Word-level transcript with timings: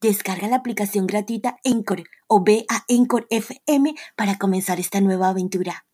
Descarga 0.00 0.46
la 0.46 0.54
aplicación 0.54 1.08
gratuita 1.08 1.58
Encore 1.64 2.04
o 2.28 2.44
ve 2.44 2.64
a 2.68 2.84
Encore 2.86 3.26
FM 3.30 3.96
para 4.14 4.38
comenzar 4.38 4.78
esta 4.78 5.00
nueva 5.00 5.28
aventura. 5.28 5.86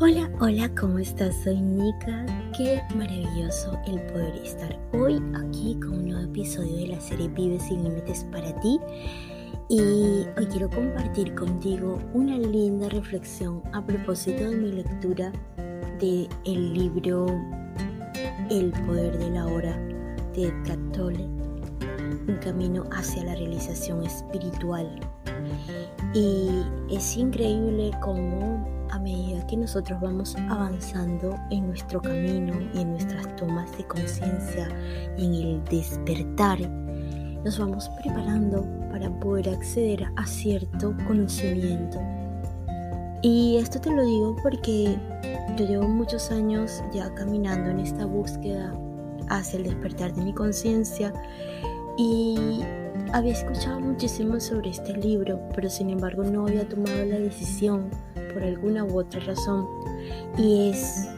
Hola, 0.00 0.30
hola, 0.40 0.74
¿cómo 0.74 1.00
estás? 1.00 1.36
Soy 1.44 1.60
Nika. 1.60 2.24
Qué 2.56 2.80
maravilloso 2.96 3.78
el 3.86 4.00
poder 4.06 4.36
estar 4.36 4.80
hoy 4.94 5.20
aquí 5.34 5.78
con 5.80 5.92
un 5.92 6.08
nuevo 6.08 6.24
episodio 6.24 6.76
de 6.76 6.86
la 6.86 7.00
serie 7.02 7.28
Vive 7.28 7.60
sin 7.60 7.84
Límites 7.84 8.24
para 8.32 8.58
ti. 8.60 8.80
Y 9.68 9.80
hoy 10.38 10.46
quiero 10.50 10.70
compartir 10.70 11.34
contigo 11.34 12.00
una 12.14 12.38
linda 12.38 12.88
reflexión 12.88 13.62
a 13.74 13.84
propósito 13.84 14.48
de 14.48 14.56
mi 14.56 14.72
lectura 14.72 15.30
del 16.00 16.26
el 16.46 16.72
libro 16.72 17.26
el 18.50 18.70
poder 18.86 19.18
de 19.18 19.30
la 19.30 19.46
hora 19.46 19.76
de 20.34 20.48
Edgar 20.48 20.78
un 22.28 22.36
camino 22.42 22.84
hacia 22.92 23.24
la 23.24 23.34
realización 23.34 24.02
espiritual. 24.02 24.88
Y 26.14 26.48
es 26.90 27.16
increíble 27.16 27.90
cómo 28.00 28.66
a 28.90 28.98
medida 28.98 29.46
que 29.46 29.56
nosotros 29.56 30.00
vamos 30.00 30.36
avanzando 30.48 31.36
en 31.50 31.66
nuestro 31.66 32.00
camino 32.00 32.54
y 32.74 32.80
en 32.80 32.92
nuestras 32.92 33.34
tomas 33.36 33.76
de 33.76 33.84
conciencia 33.86 34.68
y 35.16 35.26
en 35.26 35.34
el 35.34 35.64
despertar, 35.64 36.60
nos 37.44 37.58
vamos 37.58 37.90
preparando 38.02 38.64
para 38.90 39.10
poder 39.20 39.50
acceder 39.50 40.06
a 40.16 40.26
cierto 40.26 40.94
conocimiento. 41.06 41.98
Y 43.24 43.56
esto 43.56 43.80
te 43.80 43.90
lo 43.90 44.04
digo 44.04 44.36
porque 44.42 44.98
yo 45.56 45.64
llevo 45.64 45.88
muchos 45.88 46.30
años 46.30 46.82
ya 46.92 47.08
caminando 47.14 47.70
en 47.70 47.80
esta 47.80 48.04
búsqueda 48.04 48.78
hacia 49.30 49.60
el 49.60 49.64
despertar 49.64 50.12
de 50.12 50.24
mi 50.24 50.34
conciencia 50.34 51.10
y 51.96 52.60
había 53.14 53.32
escuchado 53.32 53.80
muchísimo 53.80 54.38
sobre 54.38 54.68
este 54.68 54.94
libro, 54.98 55.40
pero 55.54 55.70
sin 55.70 55.88
embargo 55.88 56.22
no 56.22 56.46
había 56.46 56.68
tomado 56.68 57.02
la 57.06 57.18
decisión 57.18 57.88
por 58.34 58.42
alguna 58.42 58.84
u 58.84 58.98
otra 58.98 59.20
razón. 59.20 59.66
Y 60.36 60.68
es 60.68 61.08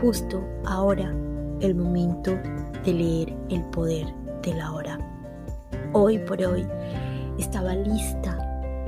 justo 0.00 0.42
ahora 0.64 1.14
el 1.60 1.74
momento 1.74 2.38
de 2.86 2.94
leer 2.94 3.36
El 3.50 3.62
poder 3.64 4.06
de 4.42 4.54
la 4.54 4.72
hora. 4.72 4.98
Hoy 5.92 6.16
por 6.20 6.42
hoy 6.42 6.66
estaba 7.38 7.74
lista 7.74 8.38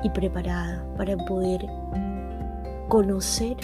y 0.02 0.08
preparada 0.08 0.86
para 0.96 1.18
poder 1.26 1.66
conocer 2.88 3.56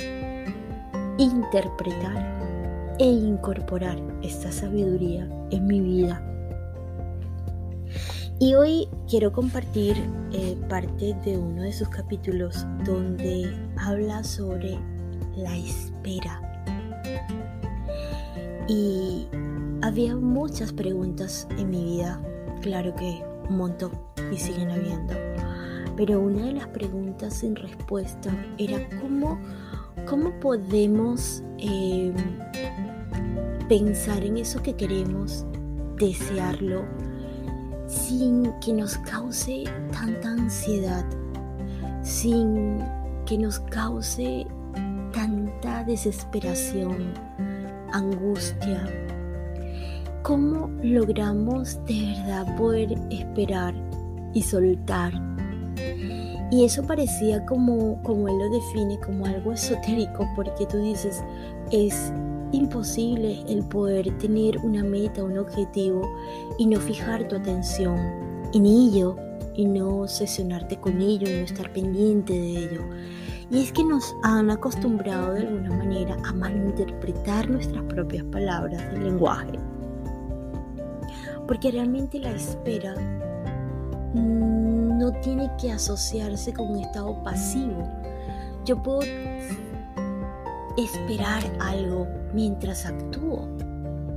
interpretar 1.18 2.96
e 2.98 3.04
incorporar 3.04 3.98
esta 4.22 4.50
sabiduría 4.50 5.28
en 5.50 5.66
mi 5.66 5.80
vida. 5.80 6.22
Y 8.38 8.54
hoy 8.54 8.88
quiero 9.08 9.32
compartir 9.32 9.96
eh, 10.32 10.56
parte 10.68 11.14
de 11.24 11.36
uno 11.36 11.62
de 11.62 11.72
sus 11.74 11.88
capítulos 11.90 12.66
donde 12.84 13.54
habla 13.76 14.24
sobre 14.24 14.78
la 15.36 15.54
espera. 15.56 16.40
Y 18.66 19.28
había 19.82 20.16
muchas 20.16 20.72
preguntas 20.72 21.46
en 21.58 21.70
mi 21.70 21.84
vida, 21.84 22.20
claro 22.62 22.94
que 22.94 23.22
un 23.48 23.58
montón 23.58 23.92
y 24.32 24.38
siguen 24.38 24.70
habiendo. 24.70 25.12
Pero 26.00 26.18
una 26.18 26.46
de 26.46 26.52
las 26.52 26.68
preguntas 26.68 27.34
sin 27.34 27.54
respuesta 27.54 28.32
era 28.56 28.78
cómo 29.02 29.38
¿Cómo 30.06 30.30
podemos 30.40 31.42
em, 31.58 32.14
pensar 33.68 34.24
en 34.24 34.38
eso 34.38 34.62
que 34.62 34.74
queremos, 34.74 35.44
desearlo, 35.98 36.84
sin 37.86 38.52
que 38.60 38.72
nos 38.72 38.96
cause 38.98 39.64
tanta 39.92 40.30
ansiedad, 40.30 41.04
sin 42.02 42.78
que 43.26 43.38
nos 43.38 43.60
cause 43.60 44.46
tanta 45.12 45.84
desesperación, 45.84 47.12
angustia? 47.92 48.84
¿Cómo 50.22 50.70
logramos 50.82 51.78
de 51.84 52.14
verdad 52.14 52.56
poder 52.56 52.98
esperar 53.10 53.74
y 54.32 54.42
soltar 54.42 55.12
y 56.50 56.64
eso 56.64 56.82
parecía 56.82 57.44
como, 57.46 58.02
como 58.02 58.28
él 58.28 58.38
lo 58.38 58.50
define, 58.50 58.98
como 58.98 59.24
algo 59.26 59.52
esotérico, 59.52 60.28
porque 60.34 60.66
tú 60.66 60.78
dices, 60.78 61.22
es 61.70 62.12
imposible 62.52 63.44
el 63.48 63.62
poder 63.64 64.16
tener 64.18 64.58
una 64.58 64.82
meta, 64.82 65.22
un 65.22 65.38
objetivo 65.38 66.02
y 66.58 66.66
no 66.66 66.80
fijar 66.80 67.28
tu 67.28 67.36
atención 67.36 67.96
en 68.52 68.66
ello 68.66 69.16
y 69.54 69.64
no 69.64 70.08
sesionarte 70.08 70.76
con 70.78 71.00
ello 71.00 71.28
y 71.28 71.34
no 71.34 71.44
estar 71.44 71.72
pendiente 71.72 72.32
de 72.32 72.58
ello. 72.64 72.80
Y 73.50 73.62
es 73.62 73.72
que 73.72 73.84
nos 73.84 74.14
han 74.22 74.50
acostumbrado 74.50 75.34
de 75.34 75.40
alguna 75.40 75.76
manera 75.76 76.16
a 76.24 76.32
malinterpretar 76.32 77.48
nuestras 77.48 77.84
propias 77.84 78.24
palabras 78.24 78.92
del 78.92 79.04
lenguaje. 79.04 79.52
Porque 81.46 81.70
realmente 81.72 82.20
la 82.20 82.30
espera 82.30 82.94
no 85.00 85.12
tiene 85.12 85.50
que 85.58 85.72
asociarse 85.72 86.52
con 86.52 86.72
un 86.72 86.80
estado 86.80 87.24
pasivo. 87.24 87.88
Yo 88.66 88.82
puedo 88.82 89.00
esperar 90.76 91.42
algo 91.58 92.06
mientras 92.34 92.84
actúo. 92.84 93.48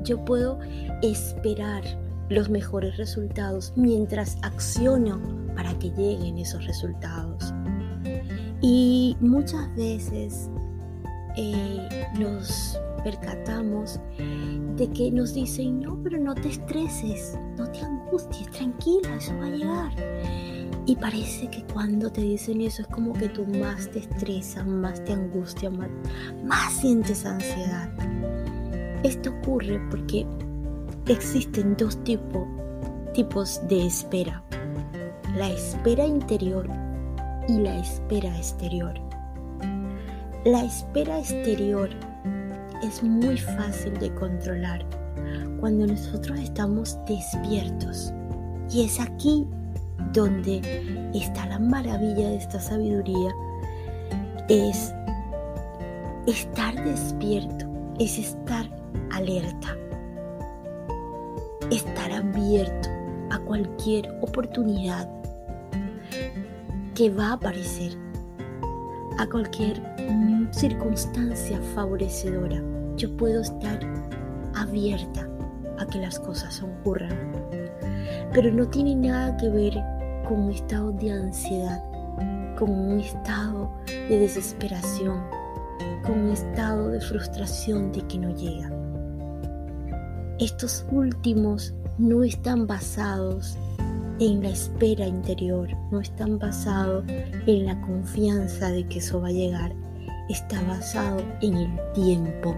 Yo 0.04 0.24
puedo 0.26 0.60
esperar 1.02 1.84
los 2.28 2.50
mejores 2.50 2.98
resultados 2.98 3.72
mientras 3.78 4.38
acciono 4.42 5.22
para 5.56 5.74
que 5.80 5.90
lleguen 5.92 6.38
esos 6.38 6.66
resultados. 6.66 7.54
Y 8.62 9.16
muchas 9.22 9.74
veces 9.78 10.50
eh, 11.38 12.06
nos 12.20 12.78
percatamos 13.06 14.02
de 14.76 14.90
que 14.90 15.12
nos 15.12 15.34
dicen, 15.34 15.80
no, 15.80 15.98
pero 16.04 16.18
no 16.18 16.36
te 16.36 16.50
estreses, 16.50 17.38
no 17.58 17.70
te 17.72 17.80
angusties, 17.80 18.52
tranquila, 18.52 19.16
eso 19.16 19.34
va 19.38 19.46
a 19.46 19.50
llegar. 19.50 20.63
Y 20.86 20.98
parece 20.98 21.50
que 21.50 21.64
cuando 21.64 22.12
te 22.12 22.22
dicen 22.22 22.60
eso 22.62 22.82
es 22.82 22.88
como 22.90 23.14
que 23.14 23.30
tú 23.30 23.46
más 23.46 23.90
te 23.90 24.00
estresas, 24.00 24.66
más 24.66 25.04
te 25.06 25.14
angustia, 25.14 25.70
más, 25.70 25.90
más 26.44 26.74
sientes 26.74 27.26
ansiedad. 27.26 27.90
Esto 29.04 29.30
ocurre 29.30 29.80
porque 29.90 30.26
existen 31.08 31.78
dos 31.78 32.02
tipos, 32.04 32.48
tipos 33.14 33.62
de 33.70 33.86
espera. 33.86 34.44
La 35.38 35.50
espera 35.50 36.06
interior 36.06 36.68
y 37.48 37.60
la 37.60 37.78
espera 37.80 38.36
exterior. 38.38 38.94
La 40.46 40.66
espera 40.66 41.20
exterior 41.20 41.90
es 42.84 43.02
muy 43.02 43.38
fácil 43.38 43.98
de 44.00 44.14
controlar 44.16 44.86
cuando 45.62 45.88
nosotros 45.88 46.38
estamos 46.40 46.98
despiertos. 47.08 48.14
Y 48.70 48.84
es 48.84 49.00
aquí 49.00 49.48
donde 50.12 51.12
está 51.14 51.46
la 51.46 51.60
maravilla 51.60 52.30
de 52.30 52.36
esta 52.36 52.60
sabiduría. 52.60 53.32
Es 54.50 54.94
estar 56.28 56.84
despierto, 56.84 57.66
es 58.00 58.18
estar 58.18 58.70
alerta. 59.12 59.78
estar 61.72 62.12
abierto 62.12 62.90
a 63.32 63.40
cualquier 63.40 64.08
oportunidad 64.22 65.10
que 66.94 67.10
va 67.10 67.30
a 67.30 67.34
aparecer, 67.34 67.98
a 69.18 69.26
cualquier 69.28 69.82
circunstancia 70.52 71.60
favorecedora. 71.74 72.62
Yo 72.96 73.16
puedo 73.18 73.42
estar 73.42 73.80
abierta 74.56 75.28
a 75.80 75.86
que 75.88 76.00
las 76.00 76.20
cosas 76.20 76.62
ocurran. 76.62 77.18
Pero 78.34 78.52
no 78.52 78.68
tiene 78.68 78.96
nada 78.96 79.38
que 79.38 79.48
ver 79.50 79.74
con 80.28 80.46
un 80.46 80.52
estado 80.52 80.92
de 80.94 81.12
ansiedad, 81.12 81.84
con 82.58 82.70
un 82.72 83.00
estado 83.00 83.72
de 83.88 84.20
desesperación, 84.20 85.22
con 86.04 86.20
un 86.20 86.32
estado 86.32 86.90
de 86.90 87.00
frustración 87.00 87.92
de 87.92 88.02
que 88.08 88.18
no 88.18 88.36
llega. 88.36 88.72
Estos 90.40 90.86
últimos 90.92 91.76
no 92.00 92.24
están 92.24 92.66
basados 92.66 93.56
en 94.20 94.42
la 94.42 94.50
espera 94.50 95.08
interior, 95.08 95.70
no 95.92 96.00
están 96.00 96.40
basados 96.40 97.06
en 97.46 97.66
la 97.66 97.80
confianza 97.82 98.72
de 98.72 98.88
que 98.88 98.98
eso 98.98 99.22
va 99.22 99.28
a 99.28 99.32
llegar, 99.32 99.74
está 100.30 100.62
basado 100.64 101.22
en 101.42 101.56
el 101.56 101.80
tiempo. 101.94 102.56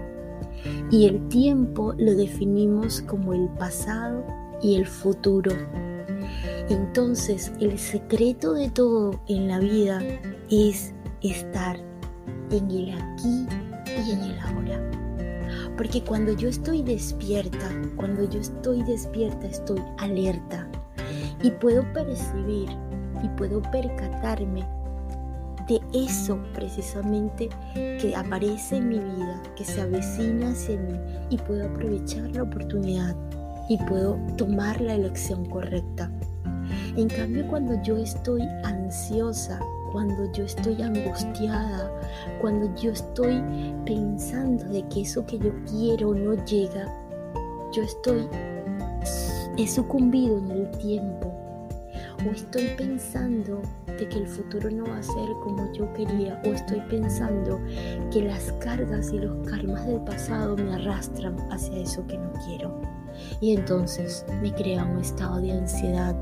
Y 0.90 1.06
el 1.06 1.28
tiempo 1.28 1.92
lo 1.98 2.14
definimos 2.14 3.02
como 3.02 3.34
el 3.34 3.48
pasado 3.58 4.24
y 4.62 4.76
el 4.76 4.86
futuro. 4.86 5.52
Entonces 6.68 7.52
el 7.60 7.78
secreto 7.78 8.54
de 8.54 8.70
todo 8.70 9.20
en 9.28 9.48
la 9.48 9.58
vida 9.58 10.02
es 10.50 10.92
estar 11.22 11.76
en 12.50 12.70
el 12.70 12.90
aquí 12.90 13.46
y 13.86 14.12
en 14.12 14.20
el 14.22 14.38
ahora. 14.40 14.90
Porque 15.76 16.02
cuando 16.02 16.32
yo 16.32 16.48
estoy 16.48 16.82
despierta, 16.82 17.70
cuando 17.96 18.28
yo 18.28 18.40
estoy 18.40 18.82
despierta, 18.82 19.46
estoy 19.46 19.80
alerta 19.98 20.68
y 21.42 21.50
puedo 21.50 21.82
percibir 21.92 22.68
y 23.22 23.28
puedo 23.36 23.62
percatarme 23.62 24.66
de 25.68 25.80
eso 25.92 26.38
precisamente 26.54 27.48
que 27.74 28.14
aparece 28.16 28.76
en 28.76 28.88
mi 28.88 28.98
vida, 28.98 29.42
que 29.56 29.64
se 29.64 29.80
avecina 29.80 30.50
hacia 30.50 30.78
mí 30.78 30.94
y 31.30 31.38
puedo 31.38 31.66
aprovechar 31.66 32.30
la 32.30 32.44
oportunidad 32.44 33.16
y 33.68 33.78
puedo 33.78 34.18
tomar 34.36 34.80
la 34.80 34.94
elección 34.94 35.44
correcta. 35.46 36.10
En 36.96 37.08
cambio, 37.08 37.46
cuando 37.48 37.80
yo 37.82 37.96
estoy 37.96 38.42
ansiosa, 38.64 39.60
cuando 39.92 40.30
yo 40.32 40.44
estoy 40.44 40.82
angustiada, 40.82 41.90
cuando 42.40 42.74
yo 42.80 42.92
estoy 42.92 43.42
pensando 43.84 44.64
de 44.64 44.86
que 44.88 45.02
eso 45.02 45.24
que 45.26 45.38
yo 45.38 45.52
quiero 45.70 46.14
no 46.14 46.34
llega, 46.44 46.92
yo 47.72 47.82
estoy, 47.82 48.28
he 49.56 49.66
sucumbido 49.66 50.38
en 50.38 50.50
el 50.50 50.70
tiempo 50.72 51.45
o 52.24 52.30
estoy 52.30 52.68
pensando 52.76 53.60
de 53.86 54.08
que 54.08 54.18
el 54.18 54.26
futuro 54.26 54.70
no 54.70 54.84
va 54.84 54.98
a 54.98 55.02
ser 55.02 55.28
como 55.42 55.72
yo 55.72 55.92
quería 55.92 56.40
o 56.44 56.48
estoy 56.48 56.80
pensando 56.88 57.60
que 58.10 58.22
las 58.22 58.52
cargas 58.60 59.10
y 59.12 59.18
los 59.18 59.46
karmas 59.48 59.86
del 59.86 60.00
pasado 60.00 60.56
me 60.56 60.74
arrastran 60.74 61.36
hacia 61.50 61.76
eso 61.78 62.06
que 62.06 62.18
no 62.18 62.32
quiero. 62.46 62.80
Y 63.40 63.54
entonces 63.54 64.24
me 64.42 64.52
crea 64.52 64.84
un 64.84 65.00
estado 65.00 65.40
de 65.40 65.52
ansiedad, 65.52 66.14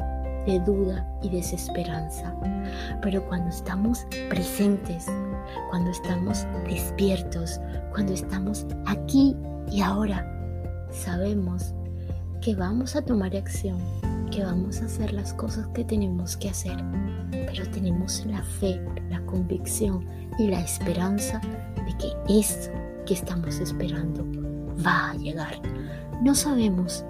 de 0.46 0.60
duda 0.60 1.06
y 1.22 1.30
desesperanza. 1.30 2.34
Pero 3.02 3.24
cuando 3.26 3.50
estamos 3.50 4.06
presentes, 4.28 5.06
cuando 5.70 5.90
estamos 5.90 6.46
despiertos, 6.68 7.60
cuando 7.92 8.12
estamos 8.12 8.66
aquí 8.86 9.36
y 9.70 9.80
ahora, 9.80 10.30
sabemos 10.90 11.74
que 12.40 12.54
vamos 12.54 12.94
a 12.94 13.02
tomar 13.02 13.34
acción 13.34 13.78
que 14.34 14.42
vamos 14.44 14.82
a 14.82 14.86
hacer 14.86 15.12
las 15.12 15.32
cosas 15.32 15.68
que 15.68 15.84
tenemos 15.84 16.36
que 16.36 16.50
hacer, 16.50 16.76
pero 17.30 17.70
tenemos 17.70 18.26
la 18.26 18.42
fe, 18.42 18.80
la 19.08 19.24
convicción 19.26 20.04
y 20.40 20.48
la 20.48 20.60
esperanza 20.60 21.40
de 21.86 21.96
que 21.98 22.40
esto 22.40 22.72
que 23.06 23.14
estamos 23.14 23.60
esperando 23.60 24.26
va 24.84 25.10
a 25.10 25.14
llegar. 25.14 25.60
No 26.20 26.34
sabemos 26.34 27.04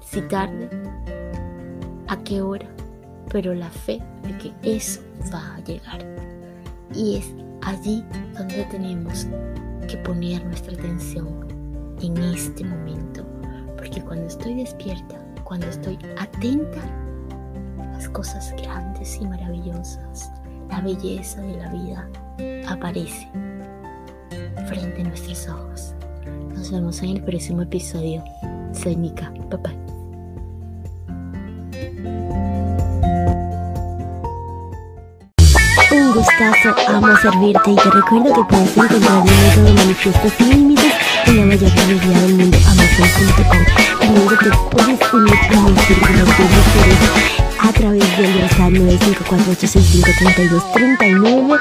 si 0.00 0.22
tarde, 0.22 0.70
a 2.08 2.16
qué 2.24 2.40
hora, 2.40 2.68
pero 3.30 3.52
la 3.52 3.68
fe 3.68 4.00
de 4.22 4.38
que 4.38 4.52
eso 4.62 5.02
va 5.30 5.56
a 5.56 5.60
llegar. 5.64 6.00
Y 6.94 7.16
es 7.16 7.30
allí 7.60 8.02
donde 8.32 8.64
tenemos 8.70 9.26
que 9.86 9.98
poner 9.98 10.42
nuestra 10.46 10.72
atención 10.72 11.28
en 12.00 12.16
este 12.16 12.64
momento, 12.64 13.22
porque 13.76 14.00
cuando 14.00 14.26
estoy 14.26 14.54
despierta, 14.54 15.25
cuando 15.46 15.68
estoy 15.68 15.96
atenta, 16.18 16.80
las 17.92 18.08
cosas 18.08 18.52
grandes 18.60 19.16
y 19.20 19.26
maravillosas, 19.26 20.32
la 20.68 20.80
belleza 20.80 21.40
de 21.40 21.56
la 21.56 21.68
vida 21.68 22.08
aparece 22.68 23.28
frente 24.66 25.02
a 25.02 25.04
nuestros 25.04 25.48
ojos. 25.48 25.94
Nos 26.52 26.72
vemos 26.72 27.00
en 27.02 27.10
el 27.10 27.22
próximo 27.22 27.62
episodio. 27.62 28.24
Soy 28.72 28.96
Nika. 28.96 29.32
Papá. 29.48 29.72
Un 35.92 36.12
gustazo, 36.12 36.74
amo 36.88 37.16
servirte 37.18 37.70
y 37.70 37.76
te 37.76 37.90
recuerdo 37.90 38.34
que 38.34 38.44
puedes 38.48 38.76
encontrar 38.76 39.24
mi 39.24 39.30
método 39.30 39.74
manifiesto 39.74 40.28
sin 40.30 40.65
límites 41.36 41.36
en 41.36 41.36
la 41.36 41.46
mayor 41.46 41.70
librería 41.88 42.20
del 42.20 42.34
mundo, 42.34 42.58
amazon.com. 42.66 43.64
También 44.00 44.28
te 44.38 44.50
puedes 44.70 45.12
unir 45.12 45.34
a 45.34 45.60
mi 45.60 45.76
círculo 45.80 46.18
de 46.18 46.24
mujeres 46.24 46.98
a 47.58 47.72
través 47.72 48.16
del 48.16 48.42
WhatsApp 48.42 48.72
954-865-3239 48.72 51.58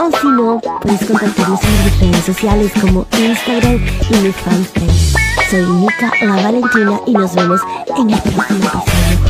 o 0.00 0.10
si 0.20 0.28
no, 0.28 0.60
puedes 0.82 1.04
contactarnos 1.04 1.60
en 1.62 1.84
mis 1.84 2.00
redes 2.00 2.24
sociales 2.24 2.72
como 2.80 3.06
Instagram 3.18 3.80
y 4.10 4.16
mi 4.16 4.32
fanpage. 4.32 5.14
Soy 5.50 5.62
Nika 5.62 6.10
La 6.22 6.36
Valentina 6.36 7.00
y 7.06 7.12
nos 7.12 7.34
vemos 7.34 7.60
en 7.96 8.10
el 8.10 8.20
próximo 8.20 8.66
episodio. 8.66 9.23